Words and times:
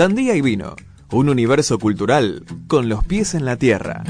Sandía 0.00 0.34
y 0.34 0.40
vino, 0.40 0.76
un 1.12 1.28
universo 1.28 1.78
cultural 1.78 2.42
con 2.68 2.88
los 2.88 3.04
pies 3.04 3.34
en 3.34 3.44
la 3.44 3.56
tierra. 3.58 4.02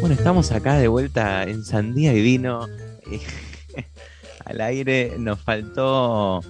Bueno, 0.00 0.16
estamos 0.16 0.50
acá 0.50 0.74
de 0.74 0.88
vuelta 0.88 1.44
en 1.44 1.64
Sandía 1.64 2.12
y 2.12 2.20
vino. 2.20 2.66
Al 4.44 4.60
aire 4.60 5.14
nos 5.20 5.38
faltó, 5.38 6.40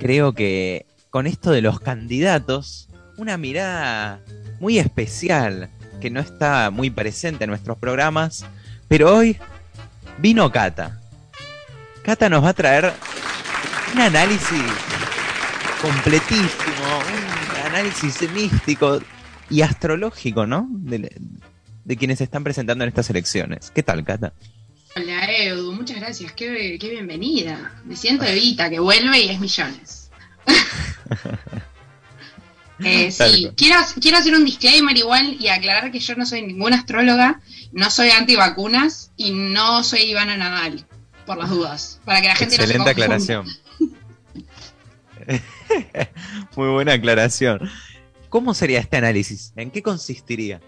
creo 0.00 0.32
que 0.32 0.86
con 1.10 1.26
esto 1.26 1.50
de 1.50 1.60
los 1.60 1.80
candidatos, 1.80 2.88
una 3.18 3.36
mirada 3.36 4.22
muy 4.58 4.78
especial 4.78 5.68
que 6.00 6.10
no 6.10 6.20
está 6.20 6.70
muy 6.70 6.90
presente 6.90 7.44
en 7.44 7.50
nuestros 7.50 7.78
programas, 7.78 8.44
pero 8.88 9.14
hoy 9.14 9.38
vino 10.18 10.50
Cata. 10.50 11.00
Cata 12.02 12.28
nos 12.28 12.44
va 12.44 12.50
a 12.50 12.54
traer 12.54 12.92
un 13.94 14.00
análisis 14.00 14.62
completísimo, 15.80 16.98
un 17.52 17.66
análisis 17.66 18.30
místico 18.32 19.00
y 19.50 19.62
astrológico, 19.62 20.46
¿no? 20.46 20.68
De, 20.70 21.10
de 21.84 21.96
quienes 21.96 22.18
se 22.18 22.24
están 22.24 22.44
presentando 22.44 22.84
en 22.84 22.88
estas 22.88 23.10
elecciones. 23.10 23.70
¿Qué 23.70 23.82
tal, 23.82 24.04
Cata? 24.04 24.32
Hola, 24.96 25.24
Edu, 25.24 25.72
muchas 25.72 25.98
gracias, 25.98 26.32
qué, 26.32 26.78
qué 26.80 26.88
bienvenida. 26.88 27.72
Me 27.84 27.96
siento 27.96 28.24
Evita, 28.24 28.70
que 28.70 28.78
vuelve 28.78 29.20
y 29.20 29.28
es 29.28 29.40
millones. 29.40 30.10
Eh, 32.80 33.10
sí, 33.12 33.50
quiero, 33.56 33.80
quiero 34.00 34.18
hacer 34.18 34.34
un 34.34 34.44
disclaimer 34.44 34.96
igual 34.96 35.36
y 35.38 35.48
aclarar 35.48 35.90
que 35.92 36.00
yo 36.00 36.14
no 36.16 36.26
soy 36.26 36.42
ninguna 36.42 36.76
astróloga, 36.76 37.40
no 37.72 37.90
soy 37.90 38.10
antivacunas 38.10 39.12
y 39.16 39.32
no 39.32 39.84
soy 39.84 40.02
Ivana 40.02 40.36
Nadal, 40.36 40.86
por 41.26 41.38
las 41.38 41.50
dudas, 41.50 42.00
para 42.04 42.20
que 42.20 42.28
la 42.28 42.36
gente 42.36 42.56
Excelente 42.56 42.78
no 42.78 42.84
se 42.84 42.90
aclaración. 42.90 43.46
Muy 46.56 46.68
buena 46.68 46.92
aclaración. 46.94 47.70
¿Cómo 48.28 48.54
sería 48.54 48.80
este 48.80 48.96
análisis? 48.96 49.52
¿En 49.56 49.70
qué 49.70 49.82
consistiría? 49.82 50.60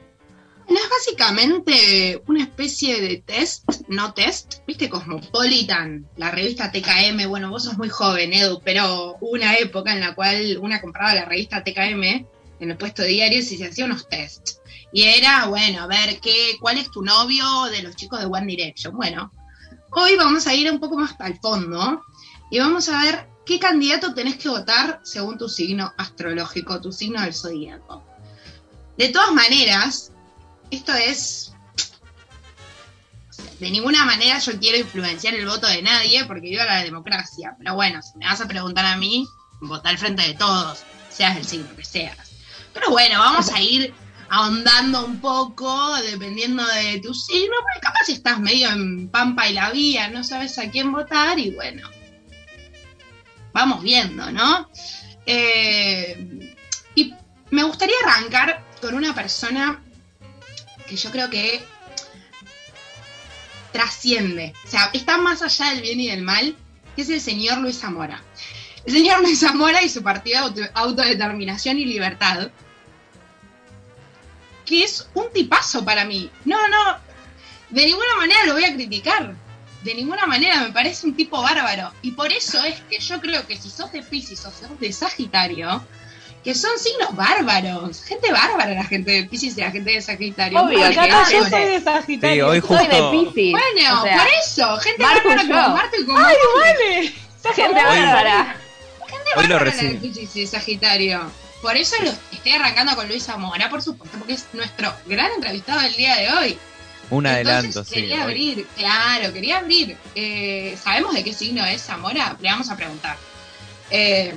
Básicamente 0.97 2.23
una 2.27 2.43
especie 2.43 3.03
de 3.03 3.19
test, 3.19 3.65
no 3.89 4.15
test, 4.15 4.67
viste 4.67 4.89
Cosmopolitan, 4.89 6.09
la 6.17 6.31
revista 6.31 6.73
TKM, 6.73 7.29
bueno, 7.29 7.51
vos 7.51 7.65
sos 7.65 7.77
muy 7.77 7.91
joven, 7.91 8.33
Edu, 8.33 8.63
pero 8.65 9.17
una 9.21 9.57
época 9.57 9.93
en 9.93 10.01
la 10.01 10.15
cual 10.15 10.57
una 10.59 10.81
compraba 10.81 11.15
la 11.15 11.27
revista 11.27 11.63
TKM 11.63 12.03
en 12.03 12.71
el 12.71 12.79
puesto 12.79 13.03
de 13.03 13.09
diarios 13.09 13.53
y 13.53 13.59
se 13.59 13.67
hacía 13.67 13.85
unos 13.85 14.09
tests. 14.09 14.63
Y 14.91 15.03
era, 15.03 15.47
bueno, 15.49 15.83
a 15.83 15.87
ver, 15.87 16.19
¿qué, 16.19 16.57
¿cuál 16.61 16.79
es 16.79 16.91
tu 16.91 17.03
novio 17.03 17.45
de 17.65 17.83
los 17.83 17.95
chicos 17.95 18.19
de 18.21 18.27
One 18.27 18.47
Direction? 18.47 18.97
Bueno, 18.97 19.31
hoy 19.91 20.17
vamos 20.17 20.47
a 20.47 20.55
ir 20.55 20.71
un 20.73 20.81
poco 20.81 20.97
más 20.97 21.15
al 21.19 21.39
fondo 21.41 22.01
y 22.51 22.59
vamos 22.59 22.89
a 22.89 23.03
ver 23.03 23.29
qué 23.45 23.59
candidato 23.59 24.15
tenés 24.15 24.37
que 24.37 24.49
votar 24.49 25.01
según 25.03 25.37
tu 25.37 25.51
signo 25.51 25.93
astrológico, 25.99 26.81
tu 26.81 26.91
signo 26.91 27.21
del 27.21 27.35
zodíaco. 27.35 28.03
De 28.97 29.11
todas 29.11 29.33
maneras, 29.33 30.13
esto 30.71 30.93
es. 30.95 31.53
De 33.61 33.71
ninguna 33.71 34.05
manera 34.05 34.39
yo 34.39 34.59
quiero 34.59 34.77
influenciar 34.77 35.35
el 35.35 35.47
voto 35.47 35.67
de 35.67 35.81
nadie 35.81 36.25
porque 36.27 36.49
viva 36.51 36.65
la 36.65 36.83
democracia. 36.83 37.55
Pero 37.59 37.75
bueno, 37.75 38.03
si 38.03 38.19
me 38.19 38.27
vas 38.27 38.41
a 38.41 38.49
preguntar 38.49 38.85
a 38.85 38.97
mí, 38.97 39.27
vota 39.61 39.89
al 39.89 39.99
frente 39.99 40.23
de 40.23 40.35
todos, 40.35 40.85
seas 41.11 41.37
el 41.37 41.47
signo 41.47 41.75
que 41.75 41.85
seas. 41.85 42.33
Pero 42.75 42.91
bueno, 42.91 43.19
vamos 43.19 43.51
a 43.51 43.61
ir 43.61 43.95
ahondando 44.29 45.05
un 45.05 45.21
poco, 45.21 45.97
dependiendo 46.03 46.67
de 46.67 47.01
tu 47.01 47.15
signo, 47.15 47.55
porque 47.63 47.81
capaz 47.81 48.09
estás 48.09 48.41
medio 48.41 48.69
en 48.71 49.09
pampa 49.09 49.49
y 49.49 49.55
la 49.55 49.71
vía, 49.71 50.09
no 50.09 50.25
sabes 50.25 50.59
a 50.59 50.71
quién 50.71 50.93
votar 50.93 51.39
y 51.39 51.53
bueno, 51.53 51.89
vamos 53.53 53.83
viendo, 53.83 54.31
¿no? 54.33 54.69
Eh, 55.25 56.55
y 56.95 57.15
me 57.51 57.63
gustaría 57.63 57.97
arrancar 58.05 58.65
con 58.81 58.95
una 58.95 59.15
persona 59.15 59.83
que 60.87 60.97
yo 60.97 61.11
creo 61.11 61.31
que 61.31 61.65
trasciende, 63.73 64.55
o 64.65 64.69
sea, 64.69 64.91
está 64.93 65.19
más 65.19 65.43
allá 65.43 65.71
del 65.71 65.83
bien 65.83 66.01
y 66.01 66.09
del 66.09 66.23
mal, 66.23 66.57
que 66.95 67.03
es 67.03 67.11
el 67.11 67.21
señor 67.21 67.59
Luis 67.59 67.79
Zamora. 67.79 68.23
El 68.87 68.95
señor 68.95 69.21
Luis 69.21 69.41
Zamora 69.41 69.83
y 69.83 69.89
su 69.89 70.03
partido 70.03 70.39
Auto 70.39 70.63
Autodeterminación 70.75 71.79
y 71.79 71.85
Libertad, 71.85 72.51
que 74.65 74.85
es 74.85 75.09
un 75.15 75.31
tipazo 75.33 75.85
para 75.85 76.05
mí. 76.05 76.31
No, 76.45 76.57
no, 76.69 76.99
de 77.71 77.85
ninguna 77.85 78.17
manera 78.17 78.47
lo 78.47 78.55
voy 78.55 78.65
a 78.65 78.75
criticar. 78.75 79.35
De 79.83 79.95
ninguna 79.95 80.27
manera 80.27 80.61
me 80.63 80.73
parece 80.73 81.07
un 81.07 81.15
tipo 81.15 81.41
bárbaro. 81.41 81.93
Y 82.03 82.13
por 82.13 82.33
eso 82.33 82.63
es 82.65 82.81
que 82.83 82.99
yo 82.99 83.21
creo 83.21 83.47
que 83.47 83.57
si 83.57 83.71
sos 83.71 83.93
de 83.93 84.03
Pisces 84.03 84.45
o 84.47 84.51
sos 84.51 84.81
de 84.81 84.93
Sagitario, 84.93 85.85
que 86.47 86.55
son 86.55 86.71
signos 86.79 87.15
bárbaros. 87.17 88.05
Gente 88.05 88.31
bárbara 88.31 88.73
la 88.73 88.85
gente 88.85 89.11
de 89.11 89.25
Pisces 89.25 89.59
y 89.59 89.61
la 89.61 89.73
gente 89.73 89.91
de 89.91 90.01
Sagitario. 90.01 90.61
Obvio, 90.63 90.79
yo 90.91 91.03
soy 91.51 91.65
de 91.67 91.81
Sagitario. 91.81 92.35
Sí, 92.37 92.41
hoy 92.41 92.61
soy 92.61 92.87
de 92.87 93.01
justo- 93.01 93.11
Pisces. 93.35 93.51
Bueno, 93.53 94.01
O 94.01 94.03
sea, 94.05 94.17
por 94.19 94.27
eso, 94.45 94.77
gente 94.79 95.03
bárbara 95.03 95.43
como. 95.43 95.77
Marto 95.77 95.97
y 96.01 96.07
como 96.07 96.19
¡Ay, 96.19 96.37
vale! 96.57 96.99
Hoy- 96.99 97.15
Gente 97.55 97.83
bárbara. 97.85 98.57
Gente 99.09 99.31
Hoy 99.37 99.47
lo 99.49 99.55
bárbara 99.57 99.77
la 99.77 99.83
de. 99.83 99.95
Piscis 99.97 100.37
y 100.37 100.41
de 100.43 100.47
Sagitario. 100.47 101.31
Por 101.63 101.77
eso 101.77 101.97
lo 102.05 102.11
estoy 102.31 102.53
arrancando 102.53 102.95
con 102.95 103.09
Luis 103.09 103.25
Zamora, 103.25 103.69
por 103.69 103.83
supuesto, 103.83 104.17
porque 104.19 104.35
es 104.35 104.45
nuestro 104.53 104.93
gran 105.07 105.33
entrevistado 105.33 105.81
del 105.81 105.97
día 105.97 106.15
de 106.15 106.31
hoy. 106.31 106.59
Un 107.11 107.27
Entonces, 107.27 107.49
adelanto, 107.49 107.85
sí. 107.85 107.95
Quería 107.95 108.17
hoy. 108.17 108.23
abrir, 108.23 108.67
claro, 108.77 109.33
quería 109.33 109.59
abrir. 109.59 109.97
Eh, 110.15 110.77
¿Sabemos 110.81 111.13
de 111.15 111.25
qué 111.25 111.33
signo 111.33 111.65
es 111.65 111.83
Zamora? 111.83 112.37
Le 112.41 112.49
vamos 112.49 112.71
a 112.71 112.77
preguntar. 112.77 113.17
Eh, 113.91 114.35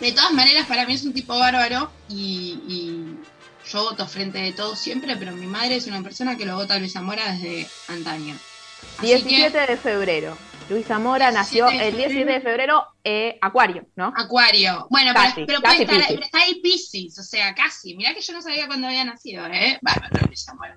de 0.00 0.12
todas 0.12 0.32
maneras, 0.32 0.66
para 0.66 0.86
mí 0.86 0.94
es 0.94 1.04
un 1.04 1.12
tipo 1.12 1.38
bárbaro 1.38 1.90
y, 2.08 2.58
y 2.68 3.16
yo 3.70 3.84
voto 3.84 4.06
frente 4.06 4.38
de 4.38 4.52
todos 4.52 4.78
siempre, 4.78 5.16
pero 5.16 5.32
mi 5.32 5.46
madre 5.46 5.76
es 5.76 5.86
una 5.86 6.02
persona 6.02 6.36
que 6.36 6.44
lo 6.44 6.56
vota 6.56 6.74
a 6.74 6.78
Luis 6.78 6.92
Zamora 6.92 7.32
desde 7.32 7.66
antaño. 7.88 8.36
Así 8.98 9.06
17 9.06 9.66
de 9.66 9.76
febrero. 9.76 10.36
Luis 10.68 10.86
Zamora 10.86 11.30
17 11.30 11.60
nació 11.62 11.80
el 11.80 11.96
17 11.96 12.32
de 12.32 12.40
febrero, 12.40 12.86
eh, 13.02 13.38
Acuario, 13.40 13.86
¿no? 13.96 14.12
Acuario. 14.16 14.86
Bueno, 14.90 15.12
Casi, 15.12 15.44
pero, 15.44 15.46
pero 15.46 15.62
casi 15.62 15.84
puede 15.84 15.84
estar, 15.84 15.98
Piscis. 15.98 16.14
pero 16.14 16.24
está 16.26 16.38
ahí 16.38 16.54
Pisces, 16.60 17.18
o 17.18 17.22
sea, 17.22 17.54
casi. 17.54 17.96
Mirá 17.96 18.14
que 18.14 18.20
yo 18.20 18.32
no 18.32 18.42
sabía 18.42 18.66
cuándo 18.66 18.86
había 18.86 19.04
nacido, 19.04 19.46
¿eh? 19.46 19.78
Bárbaro, 19.82 20.26
Luis 20.26 20.44
Zamora. 20.44 20.76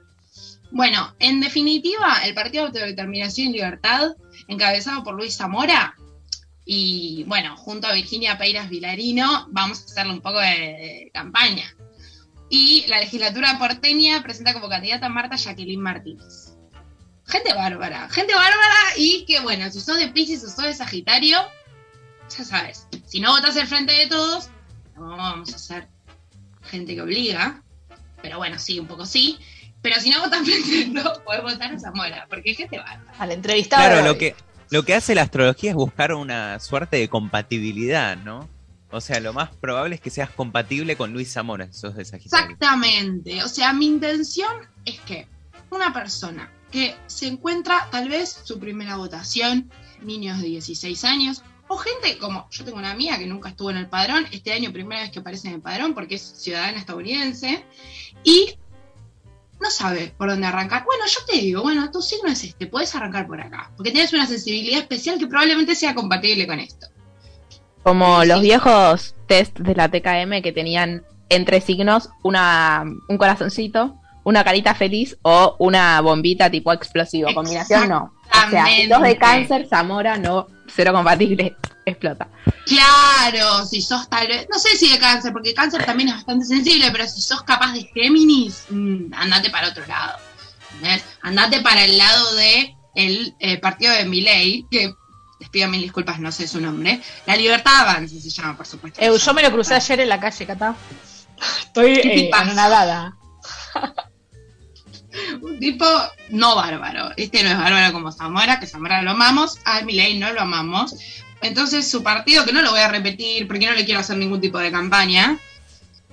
Bueno, 0.72 1.16
en 1.20 1.40
definitiva, 1.40 2.20
el 2.26 2.34
Partido 2.34 2.64
de 2.64 2.80
Autodeterminación 2.80 3.48
y 3.48 3.54
Libertad, 3.54 4.12
encabezado 4.50 5.04
por 5.04 5.16
Luis 5.16 5.38
Zamora, 5.38 5.96
y 6.70 7.24
bueno, 7.24 7.56
junto 7.56 7.88
a 7.88 7.94
Virginia 7.94 8.38
Peiras 8.38 8.70
Vilarino, 8.70 9.48
vamos 9.52 9.80
a 9.80 9.86
hacerle 9.86 10.12
un 10.12 10.22
poco 10.22 10.40
de, 10.40 10.50
de 10.50 11.12
campaña. 11.14 11.74
Y 12.50 12.86
la 12.88 13.00
legislatura 13.00 13.58
porteña 13.58 14.22
presenta 14.22 14.54
como 14.54 14.68
candidata 14.68 15.06
a 15.06 15.10
Marta 15.10 15.38
Jacqueline 15.38 15.82
Martínez. 15.82 16.58
Gente 17.26 17.54
bárbara, 17.54 18.10
gente 18.10 18.36
bárbara 18.36 18.76
y 18.98 19.24
que 19.26 19.40
bueno, 19.40 19.72
si 19.72 19.80
sos 19.80 19.98
de 19.98 20.10
Pisces 20.10 20.44
o 20.44 20.50
sos 20.50 20.66
de 20.66 20.74
Sagitario, 20.74 21.38
ya 22.38 22.44
sabes, 22.44 22.88
si 23.06 23.22
no 23.22 23.32
votas 23.32 23.56
el 23.56 23.68
frente 23.68 23.94
de 23.94 24.08
todos, 24.08 24.50
no 24.98 25.16
vamos 25.16 25.54
a 25.54 25.58
ser 25.58 25.88
gente 26.64 26.96
que 26.96 27.02
obliga, 27.02 27.64
pero 28.22 28.40
bueno, 28.40 28.60
sí, 28.60 28.78
un 28.78 28.88
poco 28.88 29.06
sí. 29.06 29.40
Pero 29.82 30.02
si 30.02 30.10
no 30.10 30.20
votas 30.20 30.42
frente 30.46 30.86
de 30.86 31.02
todos, 31.02 31.20
podés 31.20 31.44
votar 31.44 31.74
a 31.74 31.80
Zamora, 31.80 32.28
porque 32.30 32.52
es 32.52 32.58
gente 32.58 32.78
bárbara. 32.78 33.14
Al 33.20 33.32
entrevistado. 33.32 33.84
Claro, 33.84 34.06
lo 34.06 34.18
que, 34.18 34.36
lo 34.70 34.84
que 34.84 34.94
hace 34.94 35.16
la 35.16 35.24
astrología 35.24 35.72
es 35.72 35.76
buscar 35.76 36.14
una 36.14 36.60
suerte 36.60 36.98
de 36.98 37.10
compatibilidad, 37.10 38.18
¿no? 38.18 38.48
O 38.90 39.02
sea, 39.02 39.20
lo 39.20 39.34
más 39.34 39.50
probable 39.56 39.96
es 39.96 40.02
que 40.02 40.10
seas 40.10 40.30
compatible 40.30 40.96
con 40.96 41.12
Luis 41.12 41.32
Zamora, 41.32 41.72
sos 41.74 41.96
de 41.96 42.06
Sagitario. 42.06 42.46
Exactamente. 42.46 43.44
O 43.44 43.50
sea, 43.50 43.74
mi 43.74 43.86
intención 43.86 44.52
es 44.86 45.00
que 45.02 45.28
una 45.70 45.92
persona 45.94 46.52
que 46.72 46.96
se 47.08 47.28
encuentra 47.28 47.88
tal 47.92 48.10
vez 48.10 48.42
su 48.44 48.60
primera 48.60 48.96
votación, 48.96 49.70
niños 50.02 50.40
de 50.40 50.48
16 50.48 51.04
años, 51.04 51.44
o 51.68 51.78
gente 51.78 52.18
como 52.18 52.48
yo 52.50 52.64
tengo 52.64 52.78
una 52.78 52.92
amiga 52.92 53.18
que 53.18 53.28
nunca 53.28 53.50
estuvo 53.50 53.72
en 53.72 53.78
el 53.78 53.88
padrón, 53.88 54.26
este 54.32 54.54
año 54.54 54.72
primera 54.72 55.02
vez 55.02 55.12
que 55.12 55.20
aparece 55.20 55.50
en 55.50 55.56
el 55.56 55.62
padrón 55.62 55.94
porque 55.94 56.16
es 56.16 56.22
ciudadana 56.22 56.78
estadounidense, 56.78 57.64
y 58.24 58.58
no 59.60 59.70
sabe 59.70 60.14
por 60.18 60.30
dónde 60.30 60.48
arrancar. 60.48 60.86
Bueno, 60.86 61.06
yo 61.08 61.20
te 61.26 61.38
digo, 61.38 61.62
bueno, 61.62 61.90
tu 61.92 62.02
signo 62.02 62.30
es 62.30 62.44
este, 62.44 62.68
puedes 62.68 62.94
arrancar 62.96 63.28
por 63.28 63.42
acá, 63.42 63.72
porque 63.76 63.92
tienes 63.92 64.14
una 64.14 64.26
sensibilidad 64.26 64.80
especial 64.80 65.18
que 65.18 65.28
probablemente 65.28 65.76
sea 65.76 65.96
compatible 65.96 66.48
con 66.48 66.60
esto. 66.60 66.88
Como 67.84 68.24
los 68.26 68.42
viejos 68.42 69.16
test 69.28 69.58
de 69.60 69.76
la 69.76 69.90
TKM 69.90 70.42
que 70.42 70.52
tenían 70.52 71.04
entre 71.30 71.62
signos 71.62 72.10
una, 72.24 72.84
un 73.08 73.18
corazoncito, 73.18 74.00
una 74.24 74.44
carita 74.44 74.76
feliz 74.76 75.18
o 75.22 75.56
una 75.60 76.02
bombita 76.02 76.50
tipo 76.50 76.74
explosivo. 76.74 77.34
Combinación 77.34 77.88
no. 77.88 78.14
O 78.26 78.50
sea, 78.50 78.66
sos 78.90 79.02
de 79.02 79.18
cáncer, 79.18 79.68
Zamora 79.70 80.18
no, 80.18 80.48
cero 80.68 80.92
compatible. 80.94 81.56
Explota. 81.90 82.30
Claro, 82.66 83.66
si 83.66 83.82
sos 83.82 84.10
tal 84.10 84.28
vez, 84.28 84.48
no 84.52 84.60
sé 84.60 84.78
si 84.78 84.90
de 84.90 85.00
cáncer, 85.00 85.32
porque 85.32 85.54
cáncer 85.54 85.86
también 85.86 86.10
es 86.10 86.16
bastante 86.16 86.46
sensible, 86.46 86.92
pero 86.92 87.08
si 87.08 87.22
sos 87.22 87.44
capaz 87.44 87.74
de 87.74 87.90
Géminis, 87.94 88.66
mm, 88.70 89.14
andate 89.14 89.50
para 89.50 89.70
otro 89.70 89.86
lado. 89.88 90.18
¿entendés? 90.74 91.04
Andate 91.22 91.62
para 91.62 91.84
el 91.86 91.98
lado 91.98 92.36
de 92.36 92.76
el 92.96 93.36
eh, 93.40 93.58
partido 93.58 93.94
de 93.94 94.06
Milei, 94.06 94.66
que 94.70 94.94
les 95.40 95.50
pido 95.50 95.70
mil 95.70 95.82
disculpas, 95.82 96.20
no 96.20 96.32
sé 96.32 96.48
su 96.48 96.60
nombre. 96.60 97.02
La 97.26 97.36
Libertad 97.36 97.82
Avance 97.82 98.20
se 98.20 98.30
llama, 98.30 98.58
por 98.58 98.66
supuesto. 98.66 99.00
Eh, 99.02 99.18
yo 99.18 99.34
me 99.34 99.44
lo 99.44 99.52
crucé 99.52 99.76
ayer 99.76 100.00
en 100.02 100.10
la 100.10 100.20
calle, 100.20 100.46
Cata. 100.46 100.76
Estoy 101.60 101.96
¿Qué 101.96 102.02
te 102.02 102.20
eh, 102.26 102.32
anonadada. 102.34 103.16
Un 105.42 105.60
tipo 105.60 105.86
no 106.30 106.56
bárbaro. 106.56 107.12
Este 107.18 107.44
no 107.44 107.50
es 107.50 107.58
bárbaro 107.58 107.94
como 107.94 108.12
Zamora, 108.12 108.60
que 108.60 108.68
Zamora 108.68 109.02
lo 109.02 109.12
amamos, 109.12 109.60
a 109.66 109.82
Milei 109.82 110.18
no 110.18 110.32
lo 110.32 110.42
amamos. 110.42 110.96
Entonces 111.42 111.90
su 111.90 112.04
partido, 112.04 112.46
que 112.46 112.54
no 112.54 112.62
lo 112.62 112.72
voy 112.72 112.80
a 112.80 112.88
repetir 112.88 113.48
porque 113.48 113.68
no 113.68 113.74
le 113.74 113.86
quiero 113.86 114.00
hacer 114.00 114.18
ningún 114.18 114.42
tipo 114.42 114.58
de 114.58 114.72
campaña, 114.72 115.38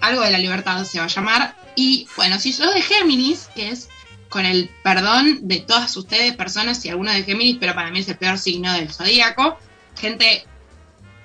algo 0.01 0.23
de 0.23 0.31
la 0.31 0.39
libertad 0.39 0.85
se 0.85 0.99
va 0.99 1.05
a 1.05 1.09
llamar. 1.09 1.57
Y 1.77 2.07
bueno, 2.17 2.39
si 2.39 2.53
sos 2.53 2.75
de 2.75 2.83
Géminis, 2.83 3.49
que 3.55 3.71
es 3.71 3.89
con 4.29 4.45
el 4.45 4.71
perdón 4.83 5.47
de 5.49 5.61
todas 5.61 5.97
ustedes, 5.97 6.35
personas 6.37 6.85
y 6.85 6.89
algunos 6.89 7.15
de 7.15 7.23
Géminis, 7.23 7.57
pero 7.59 7.75
para 7.75 7.91
mí 7.91 8.01
es 8.01 8.09
el 8.09 8.17
peor 8.17 8.39
signo 8.39 8.73
del 8.73 8.93
zodíaco, 8.93 9.59
gente 9.97 10.45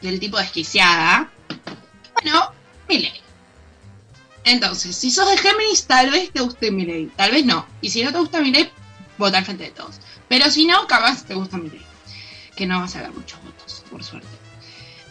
del 0.01 0.19
tipo 0.19 0.37
desquiciada, 0.37 1.31
bueno, 2.13 2.53
Milei. 2.87 3.21
Entonces, 4.43 4.95
si 4.95 5.11
sos 5.11 5.29
de 5.29 5.37
Géminis, 5.37 5.85
tal 5.85 6.11
vez 6.11 6.31
te 6.31 6.41
guste 6.41 6.71
Milei, 6.71 7.07
tal 7.15 7.31
vez 7.31 7.45
no. 7.45 7.67
Y 7.81 7.89
si 7.89 8.03
no 8.03 8.11
te 8.11 8.19
gusta 8.19 8.41
Milei, 8.41 8.71
vota 9.17 9.37
al 9.37 9.45
frente 9.45 9.65
de 9.65 9.71
todos. 9.71 9.99
Pero 10.27 10.49
si 10.49 10.65
no, 10.65 10.87
capaz 10.87 11.25
te 11.25 11.33
gusta 11.33 11.57
Milei. 11.57 11.85
Que 12.55 12.65
no 12.65 12.79
vas 12.79 12.95
a 12.95 13.01
ver 13.01 13.11
muchos 13.11 13.41
votos, 13.43 13.58
por 13.89 14.03
suerte. 14.03 14.27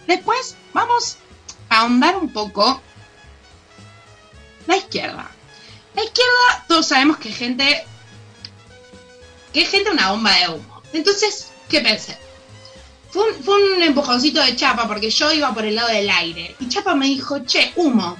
Después, 0.07 0.57
vamos 0.73 1.17
a 1.69 1.81
ahondar 1.81 2.17
un 2.17 2.33
poco 2.33 2.81
la 4.67 4.77
izquierda. 4.77 5.31
La 5.95 6.05
izquierda, 6.05 6.65
todos 6.69 6.87
sabemos 6.87 7.19
que 7.19 7.31
gente. 7.31 7.85
que 9.53 9.63
es 9.63 9.69
gente 9.71 9.91
una 9.91 10.11
bomba 10.13 10.35
de 10.35 10.49
humo. 10.49 10.83
Entonces, 10.93 11.51
¿qué 11.69 11.81
pensé? 11.81 12.19
Fue 13.11 13.31
un, 13.31 13.43
fue 13.43 13.75
un 13.75 13.83
empujoncito 13.83 14.43
de 14.43 14.55
Chapa 14.55 14.87
porque 14.87 15.11
yo 15.11 15.33
iba 15.33 15.53
por 15.55 15.65
el 15.65 15.75
lado 15.75 15.89
del 15.89 16.09
aire. 16.09 16.55
Y 16.61 16.69
Chapa 16.69 16.95
me 16.95 17.07
dijo, 17.07 17.41
che, 17.41 17.73
humo 17.77 18.17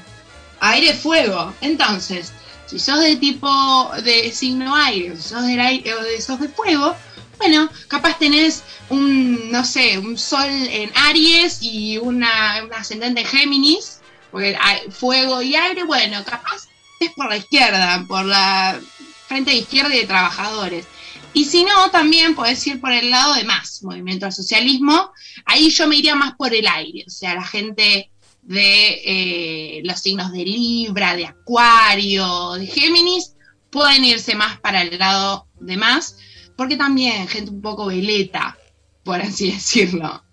aire 0.61 0.95
fuego. 0.95 1.55
Entonces, 1.61 2.33
si 2.67 2.79
sos 2.79 3.01
de 3.01 3.17
tipo 3.17 3.91
de 4.03 4.31
signo 4.33 4.75
aire, 4.75 5.17
si 5.17 5.29
sos 5.29 5.47
del 5.47 5.61
aire 5.61 5.95
o 5.95 6.03
de, 6.03 6.21
sos 6.21 6.41
de 6.41 6.49
fuego, 6.49 6.95
bueno, 7.39 7.71
capaz 7.89 8.19
tenés 8.19 8.65
un, 8.89 9.51
no 9.51 9.65
sé, 9.65 9.99
un 9.99 10.19
sol 10.19 10.49
en 10.51 10.91
Aries 10.95 11.59
y 11.63 11.99
una, 11.99 12.63
un 12.65 12.73
ascendente 12.73 13.21
en 13.21 13.27
Géminis, 13.27 14.01
porque 14.31 14.57
hay 14.61 14.91
fuego 14.91 15.41
y 15.43 15.55
aire, 15.55 15.85
bueno, 15.85 16.25
capaz 16.25 16.69
es 17.01 17.11
por 17.13 17.29
la 17.29 17.37
izquierda, 17.37 18.05
por 18.07 18.25
la 18.25 18.81
frente 19.27 19.53
de 19.53 19.59
izquierda 19.59 19.95
y 19.95 20.01
de 20.01 20.07
trabajadores. 20.07 20.87
Y 21.35 21.45
si 21.45 21.63
no, 21.65 21.91
también 21.91 22.35
podés 22.35 22.67
ir 22.67 22.81
por 22.81 22.93
el 22.93 23.11
lado 23.11 23.35
de 23.35 23.45
más, 23.45 23.83
movimiento 23.83 24.27
al 24.27 24.33
socialismo. 24.33 25.13
Ahí 25.45 25.71
yo 25.71 25.87
me 25.87 25.97
iría 25.97 26.15
más 26.15 26.35
por 26.35 26.55
el 26.55 26.67
aire, 26.67 27.05
o 27.07 27.11
sea, 27.11 27.35
la 27.35 27.45
gente 27.45 28.11
de 28.43 29.03
eh, 29.05 29.83
los 29.85 30.01
signos 30.01 30.33
de 30.33 30.45
Libra, 30.45 31.15
de 31.15 31.27
Acuario, 31.27 32.55
de 32.55 32.67
Géminis, 32.67 33.35
pueden 33.71 34.05
irse 34.05 34.35
más 34.35 34.59
para 34.61 34.83
el 34.83 34.99
lado 34.99 35.47
de 35.61 35.77
más, 35.77 36.17
porque 36.59 36.77
también 36.77 37.29
gente 37.29 37.53
un 37.53 37.63
poco 37.63 37.87
veleta, 37.87 38.59
por 39.05 39.21
así 39.21 39.49
decirlo. 39.53 40.25